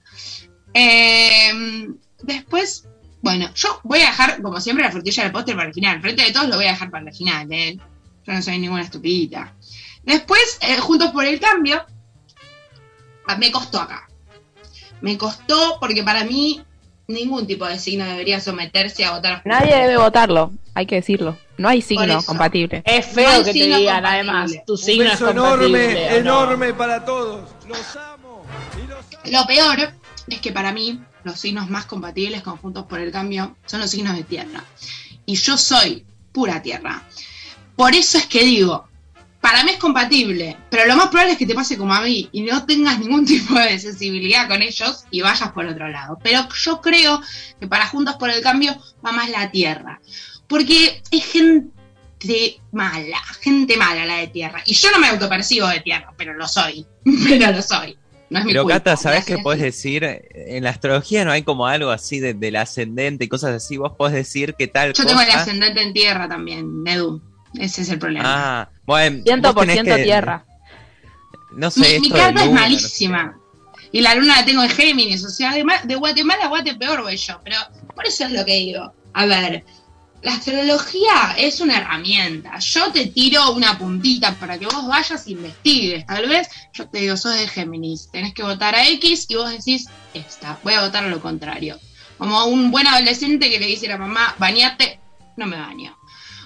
Eh, 0.74 1.88
después, 2.24 2.88
bueno, 3.22 3.54
yo 3.54 3.80
voy 3.84 4.00
a 4.00 4.08
dejar, 4.08 4.42
como 4.42 4.60
siempre, 4.60 4.84
la 4.84 4.92
frutilla 4.92 5.22
del 5.22 5.32
póster 5.32 5.56
para 5.56 5.68
el 5.68 5.74
final. 5.76 6.02
Frente 6.02 6.24
de 6.24 6.32
todos 6.32 6.50
lo 6.50 6.56
voy 6.56 6.66
a 6.66 6.72
dejar 6.72 6.90
para 6.90 7.06
el 7.06 7.14
final, 7.16 7.48
¿eh? 7.52 7.78
Yo 8.26 8.34
no 8.34 8.42
soy 8.42 8.58
ninguna 8.58 8.82
estupidita. 8.82 9.54
Después, 10.04 10.58
eh, 10.62 10.78
Juntos 10.78 11.12
por 11.12 11.26
el 11.26 11.40
Cambio, 11.40 11.86
ah, 13.28 13.38
me 13.38 13.52
costó 13.52 13.82
acá. 13.82 14.10
Me 15.02 15.20
costó 15.20 15.78
porque 15.80 16.04
para 16.04 16.24
mí 16.24 16.60
ningún 17.08 17.46
tipo 17.46 17.68
de 17.68 17.78
signo 17.78 18.04
debería 18.04 18.40
someterse 18.40 19.06
a 19.06 19.12
votar. 19.12 19.44
Nadie 19.46 19.76
debe 19.76 19.98
votarlo, 19.98 20.54
hay 20.76 20.86
que 20.86 20.96
decirlo. 20.96 21.38
No 21.58 21.68
hay 21.70 21.82
signo 21.82 22.22
compatible. 22.24 22.84
Es 22.86 23.08
No 23.08 23.14
feo 23.14 23.30
hay 23.30 23.38
que 23.44 23.46
te 23.46 23.54
digan, 23.54 23.80
compatible. 23.82 24.10
además, 24.10 24.52
tu 24.68 24.74
Un 24.74 24.78
signo 24.78 25.06
es 25.06 25.20
compatible. 25.20 25.84
enorme, 25.86 26.06
¿o 26.06 26.10
no? 26.12 26.16
enorme 26.18 26.74
para 26.74 27.04
todos. 27.06 27.50
Los 27.68 27.96
amo. 27.96 28.46
Y 28.78 28.88
los 28.88 29.00
amo. 29.00 29.32
Lo 29.40 29.48
peor 29.48 29.94
es 30.28 30.40
que 30.42 30.52
para 30.52 30.72
mí 30.72 31.00
los 31.24 31.40
signos 31.40 31.70
más 31.70 31.86
compatibles 31.86 32.44
con 32.44 32.58
Juntos 32.58 32.86
por 32.86 33.00
el 33.00 33.12
Cambio 33.12 33.56
son 33.66 33.80
los 33.82 33.90
signos 33.90 34.16
de 34.16 34.24
tierra. 34.24 34.64
Y 35.26 35.36
yo 35.36 35.58
soy 35.58 36.06
pura 36.32 36.62
tierra. 36.62 37.02
Por 37.76 37.96
eso 37.96 38.18
es 38.18 38.28
que 38.28 38.44
digo, 38.44 38.88
para 39.42 39.64
mí 39.64 39.72
es 39.72 39.78
compatible, 39.78 40.58
pero 40.70 40.86
lo 40.86 40.96
más 40.96 41.08
probable 41.08 41.34
es 41.34 41.38
que 41.38 41.46
te 41.46 41.56
pase 41.56 41.78
como 41.78 41.94
a 41.94 42.02
mí 42.02 42.30
y 42.32 42.42
no 42.42 42.66
tengas 42.66 43.00
ningún 43.00 43.26
tipo 43.28 43.54
de 43.58 43.80
sensibilidad 43.80 44.48
con 44.48 44.62
ellos 44.62 45.06
y 45.10 45.22
vayas 45.22 45.52
por 45.52 45.66
otro 45.66 45.88
lado. 45.88 46.20
Pero 46.22 46.48
yo 46.54 46.82
creo 46.82 47.22
que 47.60 47.68
para 47.68 47.88
Juntos 47.88 48.16
por 48.16 48.30
el 48.30 48.42
Cambio 48.42 48.76
va 49.06 49.12
más 49.14 49.30
la 49.30 49.50
tierra. 49.52 50.00
Porque 50.48 51.02
es 51.12 51.26
gente 51.26 52.60
mala, 52.72 53.18
gente 53.42 53.78
mala 53.78 54.06
la 54.06 54.18
de 54.18 54.28
tierra. 54.28 54.62
Y 54.66 54.74
yo 54.74 54.92
no 54.92 55.00
me 55.00 55.08
autopercibo 55.08 55.68
de 55.68 55.80
tierra, 55.82 56.14
pero 56.18 56.34
lo 56.34 56.48
soy. 56.48 56.86
Pero 57.28 57.52
lo 57.52 57.62
soy. 57.62 57.98
No 58.30 58.40
es 58.40 58.46
mi 58.46 58.52
Pero 58.54 58.64
culpa, 58.64 58.80
Cata, 58.80 58.98
¿sabes 58.98 59.20
gracias. 59.20 59.38
qué 59.38 59.44
puedes 59.44 59.62
decir? 59.62 60.04
En 60.34 60.64
la 60.64 60.72
astrología 60.72 61.24
no 61.26 61.32
hay 61.32 61.44
como 61.44 61.68
algo 61.68 61.92
así 61.92 62.20
de- 62.20 62.34
del 62.34 62.56
ascendente 62.56 63.26
y 63.26 63.28
cosas 63.28 63.52
así. 63.52 63.78
Vos 63.78 63.94
podés 63.98 64.16
decir 64.16 64.56
que 64.56 64.66
tal 64.68 64.94
Yo 64.94 65.04
cosa... 65.04 65.08
tengo 65.10 65.22
el 65.22 65.30
ascendente 65.30 65.82
en 65.84 65.94
tierra 65.94 66.28
también, 66.28 66.84
Nedu. 66.84 67.22
Ese 67.60 67.84
es 67.84 67.90
el 67.90 68.00
problema. 68.00 68.26
Ah, 68.28 68.70
bueno. 68.86 69.22
Ciento 69.24 69.50
vos 69.50 69.56
por 69.56 69.62
tenés 69.66 69.76
ciento 69.84 69.96
que- 69.96 70.04
tierra. 70.04 70.46
No 71.56 71.70
sé, 71.72 71.80
mi, 71.82 71.86
esto 71.88 72.02
mi 72.02 72.10
carta 72.10 72.28
es 72.28 72.34
luna, 72.34 72.46
no 72.46 72.58
sé. 72.58 72.62
malísima. 72.62 73.38
Y 73.92 74.02
la 74.02 74.16
luna 74.16 74.38
la 74.38 74.46
tengo 74.46 74.64
en 74.64 74.70
Géminis. 74.70 75.24
O 75.24 75.30
sea, 75.30 75.54
de, 75.54 75.64
de 75.84 75.96
Guatemala 75.96 76.46
a 76.46 76.48
Guate 76.48 76.74
peor 76.76 77.04
voy 77.04 77.16
yo. 77.18 77.40
Pero 77.44 77.58
por 77.96 78.06
eso 78.08 78.26
es 78.26 78.32
lo 78.32 78.44
que 78.44 78.54
digo. 78.54 78.92
A 79.14 79.26
ver, 79.28 79.64
la 80.26 80.34
astrología 80.34 81.36
es 81.38 81.60
una 81.60 81.78
herramienta. 81.78 82.58
Yo 82.58 82.92
te 82.92 83.06
tiro 83.06 83.52
una 83.52 83.78
puntita 83.78 84.34
para 84.34 84.58
que 84.58 84.66
vos 84.66 84.88
vayas 84.88 85.28
e 85.28 85.34
investigues. 85.34 86.04
Tal 86.08 86.28
vez 86.28 86.50
yo 86.74 86.90
te 86.90 87.02
digo, 87.02 87.16
sos 87.16 87.38
de 87.38 87.48
Géminis. 87.48 88.10
Tenés 88.12 88.34
que 88.34 88.42
votar 88.42 88.74
a 88.74 88.88
X 88.90 89.28
y 89.30 89.36
vos 89.36 89.52
decís, 89.52 89.86
esta. 90.16 90.58
Voy 90.64 90.74
a 90.74 90.82
votar 90.82 91.04
a 91.04 91.10
lo 91.10 91.22
contrario. 91.22 91.80
Como 92.18 92.44
un 92.46 92.72
buen 92.72 92.88
adolescente 92.88 93.52
que 93.52 93.60
le 93.60 93.68
dice 93.68 93.86
a 93.86 93.90
la 93.90 93.98
mamá, 94.00 94.34
bañate. 94.40 95.00
No 95.38 95.46
me 95.46 95.58
baño. 95.58 95.96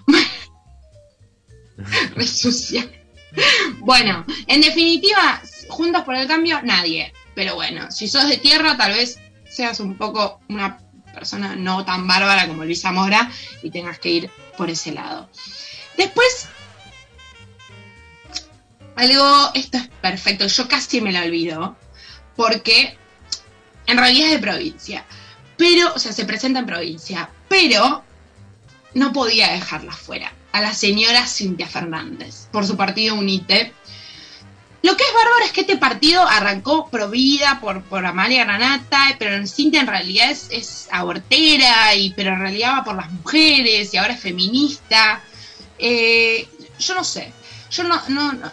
Re 1.77 2.27
sucia. 2.27 2.85
Bueno, 3.77 4.25
en 4.47 4.59
definitiva, 4.59 5.41
juntos 5.69 6.03
por 6.03 6.15
el 6.15 6.27
cambio, 6.27 6.61
nadie. 6.63 7.13
Pero 7.33 7.55
bueno, 7.55 7.89
si 7.91 8.09
sos 8.09 8.27
de 8.27 8.35
tierra, 8.35 8.75
tal 8.75 8.91
vez 8.91 9.19
seas 9.49 9.79
un 9.79 9.95
poco 9.95 10.41
una 10.49 10.79
persona 11.19 11.55
no 11.55 11.85
tan 11.85 12.07
bárbara 12.07 12.47
como 12.47 12.65
Luisa 12.65 12.91
Mora 12.91 13.29
y 13.61 13.69
tengas 13.69 13.99
que 13.99 14.09
ir 14.09 14.31
por 14.57 14.69
ese 14.69 14.91
lado. 14.91 15.29
Después, 15.97 16.47
algo, 18.95 19.51
esto 19.53 19.77
es 19.77 19.87
perfecto, 20.01 20.47
yo 20.47 20.67
casi 20.67 21.01
me 21.01 21.11
lo 21.11 21.19
olvido, 21.19 21.75
porque 22.35 22.97
en 23.85 23.97
realidad 23.97 24.27
es 24.27 24.33
de 24.33 24.39
provincia, 24.39 25.05
pero, 25.57 25.93
o 25.93 25.99
sea, 25.99 26.13
se 26.13 26.25
presenta 26.25 26.59
en 26.59 26.65
provincia, 26.65 27.29
pero 27.49 28.03
no 28.93 29.13
podía 29.13 29.51
dejarla 29.51 29.91
fuera, 29.91 30.33
a 30.51 30.61
la 30.61 30.73
señora 30.73 31.27
Cintia 31.27 31.67
Fernández, 31.67 32.47
por 32.51 32.65
su 32.65 32.77
partido 32.77 33.15
UNITE. 33.15 33.73
Lo 34.81 34.95
que 34.95 35.03
es 35.03 35.13
bárbaro 35.13 35.45
es 35.45 35.51
que 35.51 35.61
este 35.61 35.77
partido 35.77 36.25
arrancó 36.25 36.89
pro 36.89 37.09
vida 37.09 37.59
por, 37.59 37.83
por 37.83 38.05
Amalia 38.05 38.45
Granata, 38.45 39.15
pero 39.19 39.45
Cintia 39.45 39.81
en 39.81 39.87
realidad 39.87 40.31
es, 40.31 40.47
es 40.51 40.87
abortera, 40.91 41.93
y, 41.95 42.11
pero 42.11 42.31
en 42.31 42.39
realidad 42.39 42.77
va 42.77 42.83
por 42.83 42.95
las 42.95 43.11
mujeres 43.11 43.93
y 43.93 43.97
ahora 43.97 44.13
es 44.13 44.21
feminista. 44.21 45.21
Eh, 45.77 46.47
yo 46.79 46.95
no 46.95 47.03
sé, 47.03 47.33
yo 47.71 47.83
no, 47.83 48.01
no, 48.07 48.33
no. 48.33 48.51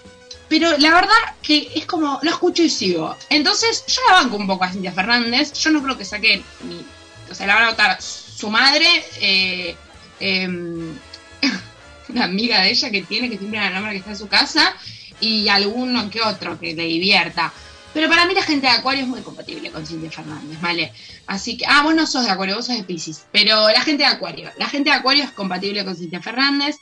Pero 0.48 0.76
la 0.78 0.94
verdad 0.94 1.34
que 1.42 1.70
es 1.74 1.86
como, 1.86 2.18
lo 2.22 2.30
escucho 2.30 2.62
y 2.62 2.70
sigo. 2.70 3.16
Entonces, 3.30 3.84
yo 3.86 4.00
la 4.08 4.14
banco 4.14 4.36
un 4.36 4.46
poco 4.46 4.64
a 4.64 4.70
Cintia 4.70 4.92
Fernández. 4.92 5.52
Yo 5.54 5.70
no 5.70 5.82
creo 5.82 5.98
que 5.98 6.04
saque 6.04 6.42
ni. 6.64 6.84
O 7.30 7.34
sea, 7.34 7.46
la 7.46 7.54
van 7.54 7.64
a 7.64 7.70
votar 7.70 8.00
su 8.00 8.48
madre, 8.50 8.86
eh, 9.20 9.74
em, 10.20 10.96
una 12.08 12.24
amiga 12.24 12.60
de 12.60 12.70
ella 12.70 12.90
que 12.90 13.02
tiene, 13.02 13.28
que 13.28 13.38
siempre 13.38 13.58
la 13.58 13.70
nombra 13.70 13.90
que 13.92 13.98
está 13.98 14.10
en 14.10 14.18
su 14.18 14.28
casa, 14.28 14.76
y 15.20 15.48
alguno 15.48 16.08
que 16.10 16.20
otro 16.22 16.58
que 16.58 16.74
le 16.74 16.84
divierta. 16.84 17.52
Pero 17.94 18.08
para 18.10 18.26
mí 18.26 18.34
la 18.34 18.42
gente 18.42 18.66
de 18.66 18.72
Acuario 18.74 19.02
es 19.04 19.08
muy 19.08 19.22
compatible 19.22 19.70
con 19.70 19.86
Cintia 19.86 20.10
Fernández, 20.10 20.60
¿vale? 20.60 20.92
Así 21.26 21.56
que, 21.56 21.64
ah, 21.66 21.82
vos 21.82 21.94
no 21.94 22.06
sos 22.06 22.24
de 22.24 22.30
Acuario, 22.30 22.56
vos 22.56 22.66
sos 22.66 22.76
de 22.76 22.84
Pisces. 22.84 23.24
Pero 23.32 23.68
la 23.70 23.80
gente 23.80 24.02
de 24.02 24.08
Acuario, 24.10 24.50
la 24.58 24.68
gente 24.68 24.90
de 24.90 24.96
Acuario 24.96 25.24
es 25.24 25.30
compatible 25.30 25.82
con 25.84 25.96
Cintia 25.96 26.20
Fernández. 26.20 26.76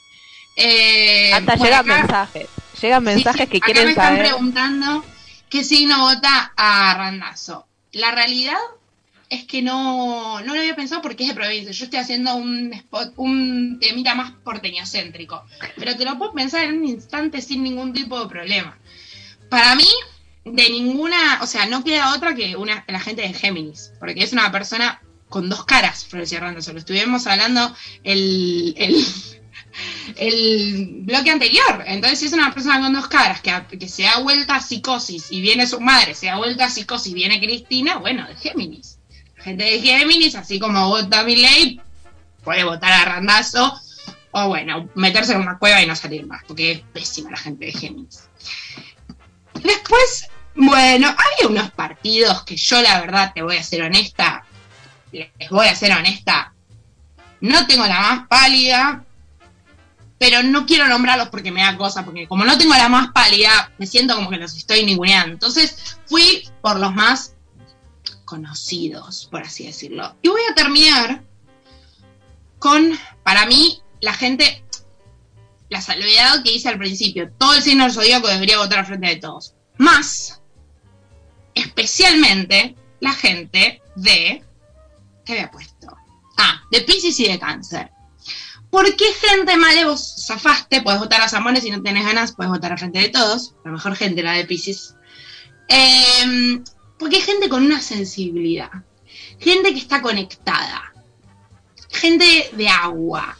Eh, 0.57 1.33
Hasta 1.33 1.55
llegan 1.57 1.91
acá- 1.91 1.99
mensajes. 2.01 2.47
Llegan 2.81 3.05
mensajes 3.05 3.41
sí, 3.43 3.51
que 3.51 3.57
acá 3.59 3.67
quieren 3.67 3.85
me 3.85 3.91
están 3.91 4.07
saber. 4.17 4.23
preguntando 4.27 5.05
qué 5.49 5.63
signo 5.65 6.01
vota 6.01 6.53
a 6.57 6.95
Randazo. 6.95 7.67
La 7.93 8.11
realidad 8.11 8.59
es 9.35 9.45
que 9.45 9.63
no, 9.63 10.41
no 10.41 10.55
lo 10.55 10.61
había 10.61 10.77
pensado 10.77 11.03
porque 11.03 11.25
es 11.25 11.29
de 11.31 11.35
provincia. 11.35 11.73
Yo 11.73 11.85
estoy 11.85 11.99
haciendo 11.99 12.35
un 12.37 12.73
spot, 12.73 13.13
un 13.17 13.79
temita 13.81 14.15
más 14.15 14.33
porteñocéntrico. 14.45 15.45
Pero 15.77 15.97
te 15.97 16.05
lo 16.05 16.17
puedo 16.19 16.33
pensar 16.33 16.65
en 16.65 16.79
un 16.79 16.85
instante 16.87 17.43
sin 17.43 17.63
ningún 17.63 17.93
tipo 17.93 18.21
de 18.21 18.29
problema. 18.29 18.79
Para 19.49 19.75
mí, 19.75 19.89
de 20.45 20.71
ninguna, 20.71 21.41
o 21.43 21.47
sea, 21.47 21.67
no 21.67 21.85
queda 21.85 22.15
otra 22.15 22.35
que 22.35 22.57
una, 22.57 22.85
la 22.89 23.01
gente 23.01 23.23
de 23.23 23.33
Géminis, 23.33 23.93
porque 23.99 24.23
es 24.23 24.33
una 24.33 24.51
persona 24.53 25.01
con 25.29 25.49
dos 25.49 25.65
caras, 25.65 26.05
Florencia 26.05 26.41
Randazzo. 26.41 26.73
Lo 26.73 26.79
estuvimos 26.79 27.27
hablando 27.27 27.75
el, 28.05 28.75
el, 28.77 29.05
el 30.17 30.89
bloque 31.01 31.31
anterior. 31.31 31.83
Entonces, 31.87 32.21
si 32.21 32.27
es 32.27 32.33
una 32.33 32.53
persona 32.55 32.81
con 32.81 32.93
dos 32.93 33.09
caras 33.09 33.41
que, 33.41 33.79
que 33.79 33.89
se 33.89 34.05
da 34.05 34.19
vuelta 34.21 34.57
a 34.57 34.61
psicosis 34.61 35.33
y 35.33 35.41
viene 35.41 35.67
su 35.67 35.81
madre, 35.81 36.15
se 36.15 36.27
da 36.27 36.37
vuelta 36.37 36.67
a 36.67 36.71
psicosis 36.71 37.13
y 37.13 37.15
viene 37.15 37.41
Cristina, 37.41 37.97
bueno, 37.99 38.27
de 38.29 38.37
Géminis. 38.37 38.94
Gente 39.45 39.65
de 39.65 39.81
Géminis, 39.81 40.35
así 40.35 40.59
como 40.59 40.89
vota 40.89 41.23
mi 41.23 41.37
ley, 41.37 41.81
puede 42.43 42.65
votar 42.65 42.93
a 42.93 43.05
Randazo 43.05 43.79
o 44.31 44.49
bueno, 44.49 44.89
meterse 44.95 45.33
en 45.33 45.43
una 45.43 45.59
cueva 45.59 45.83
y 45.83 45.87
no 45.87 45.95
salir 45.95 46.27
más, 46.27 46.43
porque 46.49 46.73
es 46.73 46.81
pésima 46.93 47.31
la 47.31 47.37
gente 47.37 47.67
de 47.67 47.73
Géminis. 47.73 48.29
Después, 49.63 50.29
bueno, 50.55 51.09
hay 51.09 51.47
unos 51.47 51.71
partidos 51.73 52.43
que 52.43 52.57
yo 52.57 52.83
la 52.83 53.01
verdad 53.01 53.33
te 53.35 53.43
voy 53.43 53.57
a 53.57 53.63
ser 53.63 53.83
honesta, 53.83 54.45
les 55.13 55.51
voy 55.51 55.69
a 55.69 55.77
ser 55.77 55.93
honesta, 55.93 56.53
no 57.41 57.67
tengo 57.67 57.87
la 57.87 58.01
más 58.01 58.27
pálida, 58.27 59.05
pero 60.19 60.43
no 60.43 60.65
quiero 60.65 60.89
nombrarlos 60.89 61.29
porque 61.29 61.53
me 61.53 61.61
da 61.61 61.77
cosa, 61.77 62.05
porque 62.05 62.27
como 62.27 62.45
no 62.45 62.57
tengo 62.57 62.75
la 62.75 62.89
más 62.89 63.13
pálida, 63.13 63.71
me 63.79 63.87
siento 63.87 64.15
como 64.17 64.31
que 64.31 64.39
los 64.39 64.57
estoy 64.57 64.85
ninguneando. 64.85 65.35
Entonces 65.35 65.99
fui 66.07 66.49
por 66.63 66.81
los 66.81 66.95
más 66.95 67.34
conocidos, 68.25 69.29
por 69.31 69.43
así 69.43 69.67
decirlo. 69.67 70.17
Y 70.23 70.29
voy 70.29 70.43
a 70.51 70.55
terminar 70.55 71.23
con, 72.59 72.99
para 73.23 73.47
mí, 73.47 73.81
la 74.01 74.15
gente, 74.15 74.65
la 75.69 75.81
salvedad 75.81 76.43
que 76.43 76.53
hice 76.53 76.69
al 76.69 76.79
principio. 76.79 77.31
Todo 77.39 77.55
el 77.55 77.63
signo 77.63 77.85
del 77.85 77.93
zodíaco 77.93 78.29
debería 78.29 78.59
votar 78.59 78.81
al 78.81 78.87
frente 78.87 79.09
de 79.09 79.17
todos. 79.17 79.55
Más, 79.77 80.41
especialmente, 81.55 82.77
la 83.01 83.13
gente 83.13 83.83
de... 83.97 84.43
¿Qué 85.25 85.33
había 85.33 85.51
puesto? 85.51 85.97
Ah, 86.37 86.63
de 86.71 86.83
Pisces 86.83 87.19
y 87.21 87.29
de 87.29 87.39
Cáncer. 87.39 87.91
¿Por 88.71 88.97
qué 88.97 89.05
gente 89.13 89.57
mala 89.57 89.87
vos 89.87 90.27
zafaste? 90.27 90.83
Puedes 90.83 91.01
votar 91.01 91.21
a 91.21 91.29
Samones 91.29 91.63
si 91.63 91.71
no 91.71 91.83
tenés 91.83 92.05
ganas, 92.05 92.33
puedes 92.33 92.51
votar 92.51 92.73
al 92.73 92.79
frente 92.79 92.99
de 92.99 93.09
todos. 93.09 93.55
La 93.65 93.71
mejor 93.71 93.95
gente, 93.95 94.23
la 94.23 94.33
de 94.33 94.45
Pisces. 94.45 94.97
Eh, 95.69 96.61
porque 96.99 97.17
hay 97.17 97.23
gente 97.23 97.49
con 97.49 97.65
una 97.65 97.81
sensibilidad. 97.81 98.71
Gente 99.39 99.73
que 99.73 99.79
está 99.79 100.03
conectada. 100.03 100.93
Gente 101.91 102.51
de 102.53 102.69
agua. 102.69 103.37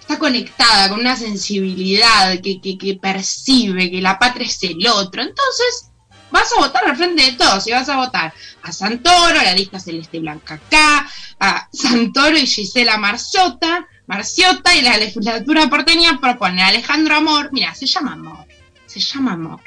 Está 0.00 0.18
conectada 0.18 0.88
con 0.88 1.00
una 1.00 1.16
sensibilidad 1.16 2.38
que, 2.40 2.60
que, 2.60 2.98
percibe 3.00 3.90
que 3.90 4.02
la 4.02 4.18
patria 4.18 4.46
es 4.46 4.62
el 4.62 4.86
otro. 4.86 5.22
Entonces, 5.22 5.90
vas 6.30 6.52
a 6.52 6.60
votar 6.60 6.84
al 6.84 6.96
frente 6.96 7.22
de 7.22 7.32
todos 7.32 7.66
y 7.66 7.70
vas 7.70 7.88
a 7.88 7.96
votar 7.96 8.34
a 8.62 8.72
Santoro, 8.72 9.40
a 9.40 9.44
la 9.44 9.54
lista 9.54 9.78
celeste 9.78 10.18
blanca 10.18 10.54
acá, 10.54 11.08
a 11.40 11.68
Santoro 11.72 12.36
y 12.36 12.46
Gisela 12.46 12.98
Marciota, 12.98 13.86
Marciota 14.06 14.74
y 14.74 14.82
la 14.82 14.98
legislatura 14.98 15.70
porteña 15.70 16.20
propone 16.20 16.62
a 16.62 16.66
Alejandro 16.66 17.16
Amor, 17.16 17.50
mira, 17.52 17.74
se 17.74 17.86
llama 17.86 18.12
Amor, 18.12 18.46
se 18.86 19.00
llama 19.00 19.32
Amor. 19.32 19.60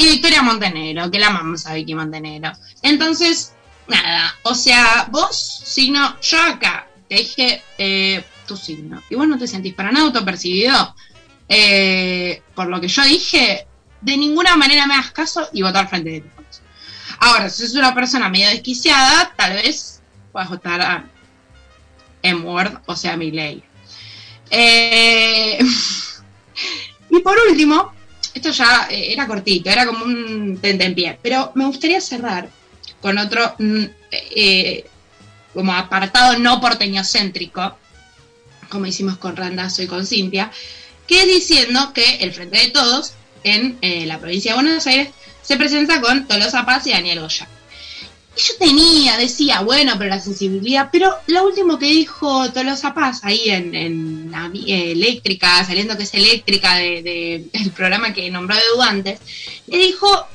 Y 0.00 0.08
Victoria 0.08 0.40
Montenegro, 0.40 1.10
que 1.10 1.18
la 1.18 1.26
amamos 1.26 1.66
a 1.66 1.74
Vicky 1.74 1.94
Montenegro. 1.94 2.52
Entonces, 2.80 3.52
nada, 3.86 4.34
o 4.44 4.54
sea, 4.54 5.06
vos, 5.10 5.60
signo, 5.62 6.18
yo 6.22 6.40
acá 6.42 6.86
te 7.06 7.16
dije 7.16 7.62
eh, 7.76 8.24
tu 8.46 8.56
signo, 8.56 9.02
y 9.10 9.14
vos 9.14 9.28
no 9.28 9.36
te 9.36 9.46
sentís 9.46 9.74
para 9.74 9.92
nada 9.92 10.06
autopercibido, 10.06 10.96
eh, 11.50 12.40
por 12.54 12.68
lo 12.68 12.80
que 12.80 12.88
yo 12.88 13.02
dije, 13.02 13.66
de 14.00 14.16
ninguna 14.16 14.56
manera 14.56 14.86
me 14.86 14.94
hagas 14.94 15.10
caso 15.10 15.50
y 15.52 15.60
votar 15.60 15.90
frente 15.90 16.12
de 16.12 16.20
todos. 16.22 16.62
Ahora, 17.18 17.50
si 17.50 17.66
sos 17.66 17.76
una 17.76 17.94
persona 17.94 18.30
medio 18.30 18.48
desquiciada, 18.48 19.34
tal 19.36 19.52
vez 19.52 20.00
puedas 20.32 20.48
votar 20.48 20.80
a 20.80 21.04
M-Word, 22.22 22.78
o 22.86 22.96
sea, 22.96 23.18
mi 23.18 23.32
ley. 23.32 23.62
Eh, 24.48 25.58
y 27.10 27.18
por 27.18 27.36
último, 27.50 27.99
esto 28.34 28.50
ya 28.50 28.88
eh, 28.90 29.12
era 29.12 29.26
cortito, 29.26 29.70
era 29.70 29.86
como 29.86 30.04
un 30.04 30.58
tentempié, 30.60 31.18
pero 31.22 31.52
me 31.54 31.66
gustaría 31.66 32.00
cerrar 32.00 32.48
con 33.00 33.18
otro 33.18 33.54
mm, 33.58 33.84
eh, 34.10 34.84
como 35.54 35.72
apartado 35.72 36.38
no 36.38 36.60
porteñocéntrico, 36.60 37.76
como 38.68 38.86
hicimos 38.86 39.16
con 39.16 39.36
Randazo 39.36 39.82
y 39.82 39.86
con 39.86 40.06
Cintia, 40.06 40.50
que 41.06 41.22
es 41.22 41.26
diciendo 41.26 41.92
que 41.92 42.16
el 42.16 42.32
Frente 42.32 42.58
de 42.58 42.70
Todos 42.70 43.14
en 43.42 43.78
eh, 43.80 44.06
la 44.06 44.18
provincia 44.18 44.52
de 44.52 44.62
Buenos 44.62 44.86
Aires 44.86 45.08
se 45.42 45.56
presenta 45.56 46.00
con 46.00 46.26
Tolosa 46.26 46.64
Paz 46.64 46.86
y 46.86 46.92
Daniel 46.92 47.20
Goya. 47.20 47.48
Yo 48.40 48.54
tenía, 48.58 49.18
decía, 49.18 49.60
bueno, 49.60 49.94
pero 49.98 50.10
la 50.10 50.20
sensibilidad, 50.20 50.88
pero 50.90 51.14
lo 51.26 51.44
último 51.44 51.78
que 51.78 51.86
dijo 51.86 52.50
Tolosa 52.52 52.94
Paz 52.94 53.20
ahí 53.22 53.50
en, 53.50 53.74
en 53.74 54.30
la, 54.30 54.50
eh, 54.54 54.92
Eléctrica, 54.92 55.64
saliendo 55.64 55.96
que 55.96 56.04
es 56.04 56.14
Eléctrica 56.14 56.76
del 56.76 57.04
de, 57.04 57.44
el 57.52 57.70
programa 57.72 58.14
que 58.14 58.30
nombró 58.30 58.54
Edu 58.56 58.80
antes, 58.80 59.20
le 59.66 59.78
dijo, 59.78 60.26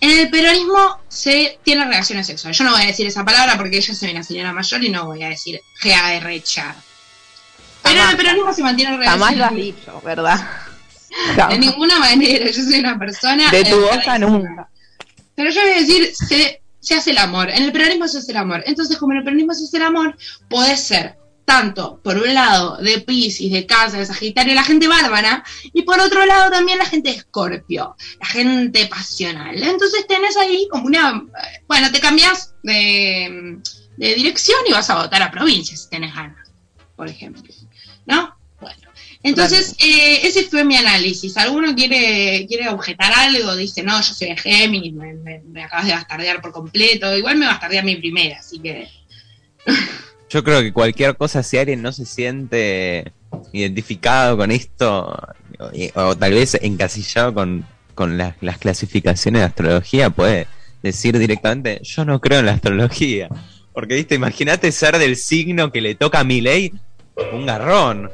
en 0.00 0.18
el 0.18 0.30
peronismo 0.30 0.98
se 1.08 1.58
tiene 1.62 1.84
relaciones 1.84 2.26
sexuales. 2.26 2.58
Yo 2.58 2.64
no 2.64 2.72
voy 2.72 2.82
a 2.82 2.86
decir 2.86 3.06
esa 3.06 3.24
palabra 3.24 3.56
porque 3.56 3.80
yo 3.80 3.94
soy 3.94 4.10
una 4.10 4.24
señora 4.24 4.52
mayor 4.52 4.84
y 4.84 4.90
no 4.90 5.06
voy 5.06 5.22
a 5.22 5.28
decir 5.28 5.60
GARCHAR. 5.82 6.74
Pero 7.84 8.02
en 8.02 8.08
el 8.10 8.16
peronismo 8.16 8.52
se 8.52 8.62
mantiene 8.62 8.96
relaciones 8.96 9.20
Jamás 9.20 9.36
lo 9.36 9.44
has 9.44 9.54
dicho, 9.54 10.02
¿verdad? 10.04 10.48
De 11.48 11.58
ninguna 11.58 11.98
manera, 11.98 12.50
yo 12.50 12.62
soy 12.62 12.80
una 12.80 12.98
persona... 12.98 13.50
De 13.50 13.64
tu 13.64 13.76
eh, 13.76 13.80
boca 13.80 14.18
nunca. 14.18 14.68
Pero 15.34 15.50
yo 15.50 15.60
voy 15.60 15.70
a 15.70 15.80
decir, 15.80 16.12
se, 16.14 16.61
se 16.82 16.94
hace 16.94 17.12
el 17.12 17.18
amor. 17.18 17.48
En 17.48 17.62
el 17.62 17.72
peronismo 17.72 18.06
se 18.08 18.18
hace 18.18 18.32
el 18.32 18.38
amor. 18.38 18.62
Entonces, 18.66 18.98
como 18.98 19.12
en 19.12 19.18
el 19.18 19.24
peronismo 19.24 19.54
se 19.54 19.64
hace 19.64 19.76
el 19.78 19.84
amor, 19.84 20.16
puede 20.50 20.76
ser 20.76 21.16
tanto, 21.44 22.00
por 22.02 22.16
un 22.16 22.34
lado, 22.34 22.76
de 22.78 23.00
Pisces, 23.00 23.50
de 23.50 23.66
Cáncer, 23.66 24.00
de 24.00 24.06
Sagitario, 24.06 24.54
la 24.54 24.64
gente 24.64 24.88
bárbara, 24.88 25.44
y 25.72 25.82
por 25.82 26.00
otro 26.00 26.24
lado 26.24 26.50
también 26.50 26.78
la 26.78 26.86
gente 26.86 27.10
de 27.10 27.16
Escorpio, 27.16 27.96
la 28.20 28.26
gente 28.26 28.86
pasional. 28.86 29.62
Entonces 29.62 30.06
tenés 30.06 30.36
ahí 30.36 30.68
como 30.70 30.86
una... 30.86 31.24
Bueno, 31.66 31.90
te 31.90 32.00
cambias 32.00 32.54
de, 32.62 33.58
dirección 33.96 34.58
y 34.66 34.72
vas 34.72 34.90
a 34.90 35.02
votar 35.02 35.22
a 35.22 35.30
provincia 35.30 35.76
si 35.76 35.88
tenés 35.88 36.14
ganas, 36.14 36.50
por 36.96 37.08
ejemplo. 37.08 37.42
¿No? 38.06 38.34
Entonces, 39.22 39.76
eh, 39.78 40.26
ese 40.26 40.44
fue 40.44 40.64
mi 40.64 40.76
análisis. 40.76 41.36
¿Alguno 41.36 41.74
quiere, 41.74 42.44
quiere 42.48 42.68
objetar 42.68 43.12
algo? 43.12 43.54
Dice, 43.54 43.82
no, 43.82 43.96
yo 44.00 44.14
soy 44.14 44.28
de 44.28 44.36
Géminis, 44.36 44.92
me, 44.94 45.14
me, 45.14 45.40
me 45.40 45.62
acabas 45.62 45.86
de 45.86 45.92
bastardear 45.92 46.40
por 46.40 46.52
completo. 46.52 47.16
Igual 47.16 47.36
me 47.36 47.46
bastardea 47.46 47.82
mi 47.82 47.96
primera, 47.96 48.38
así 48.38 48.58
que... 48.58 48.88
Yo 50.30 50.42
creo 50.42 50.62
que 50.62 50.72
cualquier 50.72 51.14
cosa, 51.14 51.42
si 51.42 51.58
alguien 51.58 51.82
no 51.82 51.92
se 51.92 52.06
siente 52.06 53.12
identificado 53.52 54.38
con 54.38 54.50
esto, 54.50 55.14
o, 55.58 56.00
o 56.00 56.16
tal 56.16 56.32
vez 56.32 56.58
encasillado 56.62 57.34
con, 57.34 57.66
con 57.94 58.16
las, 58.16 58.34
las 58.40 58.56
clasificaciones 58.56 59.42
de 59.42 59.46
astrología, 59.46 60.08
puede 60.08 60.46
decir 60.82 61.18
directamente, 61.18 61.80
yo 61.82 62.06
no 62.06 62.18
creo 62.18 62.40
en 62.40 62.46
la 62.46 62.52
astrología. 62.52 63.28
Porque, 63.74 63.94
viste, 63.94 64.14
imagínate 64.14 64.72
ser 64.72 64.98
del 64.98 65.16
signo 65.16 65.70
que 65.70 65.80
le 65.80 65.94
toca 65.94 66.20
a 66.20 66.24
mi 66.24 66.40
ley, 66.40 66.72
un 67.32 67.46
garrón. 67.46 68.10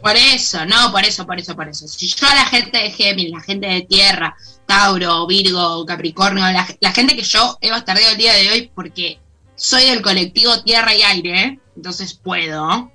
Por 0.00 0.14
eso, 0.16 0.64
no, 0.64 0.92
por 0.92 1.04
eso, 1.04 1.26
por 1.26 1.38
eso, 1.38 1.56
por 1.56 1.68
eso. 1.68 1.88
Si 1.88 2.08
yo 2.08 2.26
a 2.28 2.34
la 2.34 2.46
gente 2.46 2.78
de 2.78 2.90
Géminis, 2.90 3.32
la 3.32 3.40
gente 3.40 3.66
de 3.66 3.82
Tierra, 3.82 4.36
Tauro, 4.66 5.26
Virgo, 5.26 5.84
Capricornio, 5.86 6.44
la, 6.80 6.92
gente 6.92 7.16
que 7.16 7.22
yo 7.22 7.58
he 7.60 7.70
bastardeado 7.70 8.12
el 8.12 8.18
día 8.18 8.34
de 8.34 8.50
hoy 8.50 8.70
porque 8.74 9.18
soy 9.56 9.86
del 9.86 10.02
colectivo 10.02 10.62
Tierra 10.62 10.94
y 10.94 11.02
Aire, 11.02 11.58
entonces 11.74 12.14
puedo, 12.14 12.92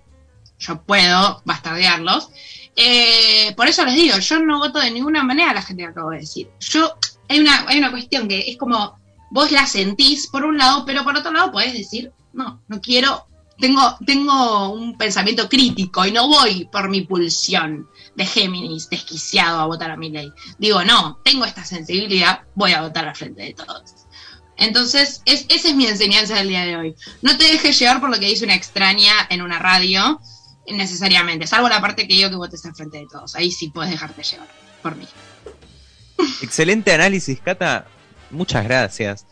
yo 0.59 0.81
puedo 0.83 1.41
bastardearlos. 1.45 2.29
Eh, 2.75 3.53
por 3.55 3.67
eso 3.67 3.83
les 3.85 3.95
digo, 3.95 4.17
yo 4.17 4.39
no 4.39 4.59
voto 4.59 4.79
de 4.79 4.91
ninguna 4.91 5.23
manera 5.23 5.51
a 5.51 5.55
la 5.55 5.61
gente 5.61 5.83
que 5.83 5.89
acabo 5.89 6.11
de 6.11 6.19
decir. 6.19 6.49
Yo, 6.59 6.95
hay 7.27 7.39
una, 7.39 7.65
hay 7.67 7.79
una 7.79 7.91
cuestión 7.91 8.27
que 8.27 8.49
es 8.49 8.57
como, 8.57 8.97
vos 9.29 9.51
la 9.51 9.67
sentís 9.67 10.27
por 10.27 10.45
un 10.45 10.57
lado, 10.57 10.85
pero 10.85 11.03
por 11.03 11.17
otro 11.17 11.31
lado 11.31 11.51
podés 11.51 11.73
decir, 11.73 12.11
no, 12.31 12.61
no 12.67 12.81
quiero, 12.81 13.27
tengo, 13.59 13.97
tengo 14.05 14.73
un 14.73 14.97
pensamiento 14.97 15.47
crítico 15.47 16.05
y 16.05 16.11
no 16.11 16.27
voy 16.27 16.65
por 16.71 16.89
mi 16.89 17.01
pulsión 17.01 17.89
de 18.15 18.25
Géminis 18.25 18.89
desquiciado 18.89 19.59
a 19.59 19.65
votar 19.65 19.91
a 19.91 19.97
mi 19.97 20.09
ley. 20.09 20.31
Digo, 20.57 20.83
no, 20.83 21.19
tengo 21.23 21.45
esta 21.45 21.63
sensibilidad, 21.63 22.41
voy 22.55 22.73
a 22.73 22.81
votar 22.81 23.07
al 23.07 23.15
frente 23.15 23.43
de 23.43 23.53
todos. 23.53 23.93
Entonces, 24.57 25.21
es, 25.25 25.45
esa 25.49 25.69
es 25.69 25.75
mi 25.75 25.87
enseñanza 25.87 26.35
del 26.35 26.49
día 26.49 26.65
de 26.65 26.75
hoy. 26.75 26.95
No 27.21 27.37
te 27.37 27.45
dejes 27.45 27.77
llevar 27.79 27.99
por 27.99 28.09
lo 28.09 28.19
que 28.19 28.27
dice 28.27 28.45
una 28.45 28.55
extraña 28.55 29.13
en 29.29 29.41
una 29.41 29.59
radio, 29.59 30.19
necesariamente, 30.67 31.47
salvo 31.47 31.69
la 31.69 31.81
parte 31.81 32.07
que 32.07 32.13
digo 32.13 32.29
que 32.29 32.35
votes 32.35 32.65
al 32.65 32.75
frente 32.75 32.99
de 32.99 33.07
todos. 33.11 33.35
Ahí 33.35 33.51
sí 33.51 33.69
puedes 33.69 33.91
dejarte 33.91 34.23
llevar, 34.23 34.47
por 34.81 34.95
mí. 34.95 35.07
Excelente 36.41 36.93
análisis, 36.93 37.39
Cata. 37.39 37.87
Muchas 38.29 38.63
gracias 38.63 39.25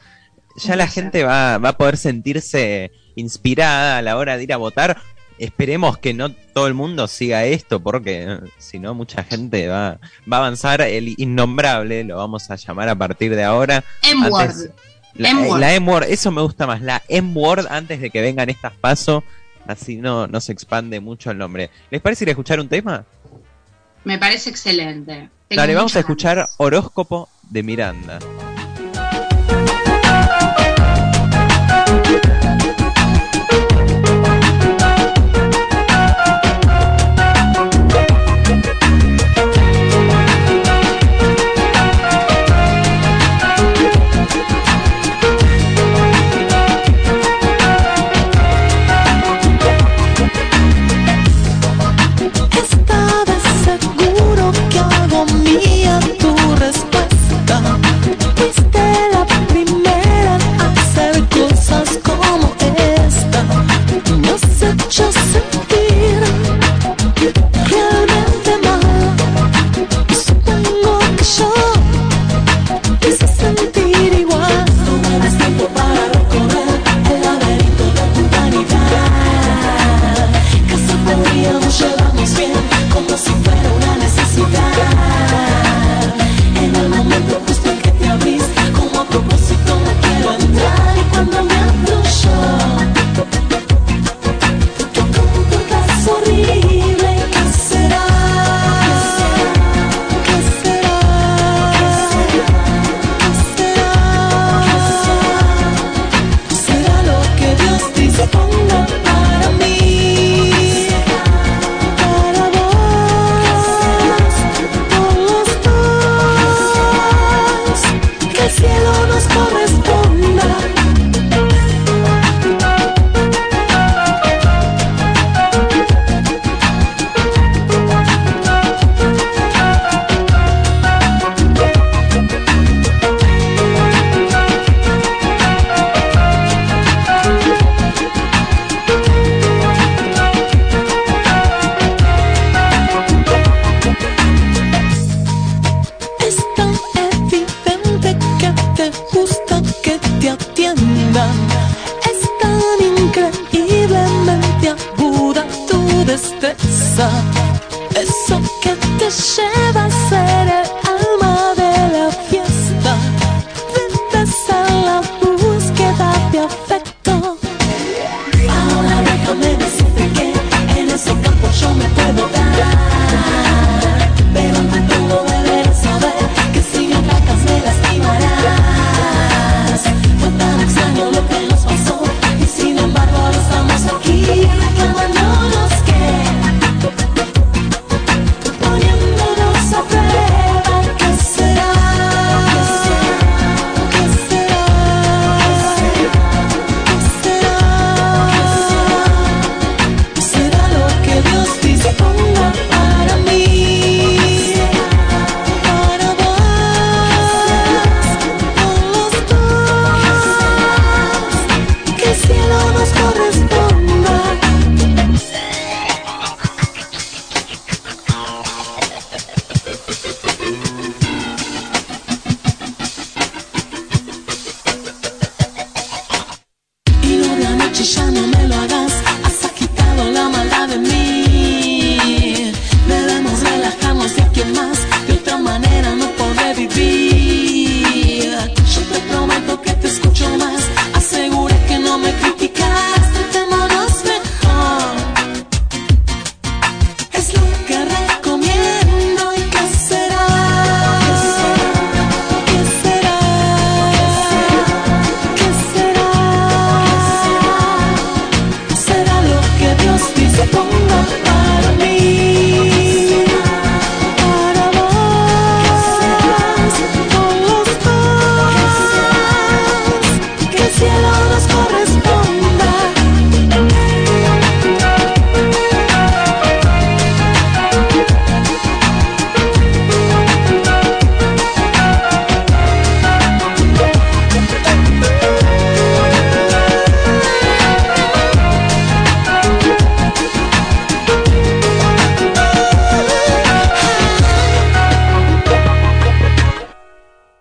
ya 0.58 0.76
la 0.76 0.88
gente 0.88 1.24
va, 1.24 1.58
va 1.58 1.70
a 1.70 1.78
poder 1.78 1.98
sentirse 1.98 2.92
inspirada 3.16 3.98
a 3.98 4.02
la 4.02 4.18
hora 4.18 4.38
de 4.38 4.44
ir 4.44 4.54
a 4.54 4.58
votar. 4.58 5.02
Esperemos 5.38 5.98
que 5.98 6.14
no 6.14 6.32
todo 6.32 6.68
el 6.68 6.76
mundo 6.76 7.08
siga 7.08 7.46
esto, 7.46 7.80
porque 7.80 8.26
eh, 8.28 8.40
si 8.60 8.78
no, 8.78 8.94
mucha 8.94 9.24
gente 9.24 9.68
va, 9.68 10.00
va 10.32 10.38
a 10.38 10.40
avanzar. 10.40 10.82
El 10.82 11.16
innombrable 11.18 12.04
lo 12.04 12.18
vamos 12.18 12.52
a 12.52 12.56
llamar 12.56 12.90
a 12.90 12.96
partir 12.96 13.36
de 13.36 13.44
ahora. 13.44 13.84
Antes, 14.04 14.70
la 15.16 15.32
eh, 15.32 15.50
la 15.58 15.74
M-Word, 15.74 16.06
eso 16.10 16.32
me 16.32 16.42
gusta 16.42 16.68
más. 16.68 16.82
La 16.82 17.02
M-Word 17.08 17.68
antes 17.70 18.00
de 18.00 18.10
que 18.10 18.22
vengan 18.22 18.50
estas 18.50 18.74
pasos. 18.74 19.24
Así 19.68 19.98
no, 19.98 20.28
no 20.28 20.42
se 20.42 20.52
expande 20.52 21.00
mucho 21.00 21.32
el 21.32 21.38
nombre. 21.38 21.70
¿Les 21.90 22.02
parece 22.02 22.24
ir 22.24 22.30
a 22.30 22.32
escuchar 22.32 22.60
un 22.60 22.68
tema? 22.68 23.06
Me 24.04 24.18
parece 24.18 24.50
excelente. 24.50 25.30
Tengo 25.48 25.74
vamos 25.76 25.96
a 25.96 26.00
escuchar. 26.00 26.48
Horóscopo 26.58 27.30
de 27.50 27.64
Miranda. 27.64 28.20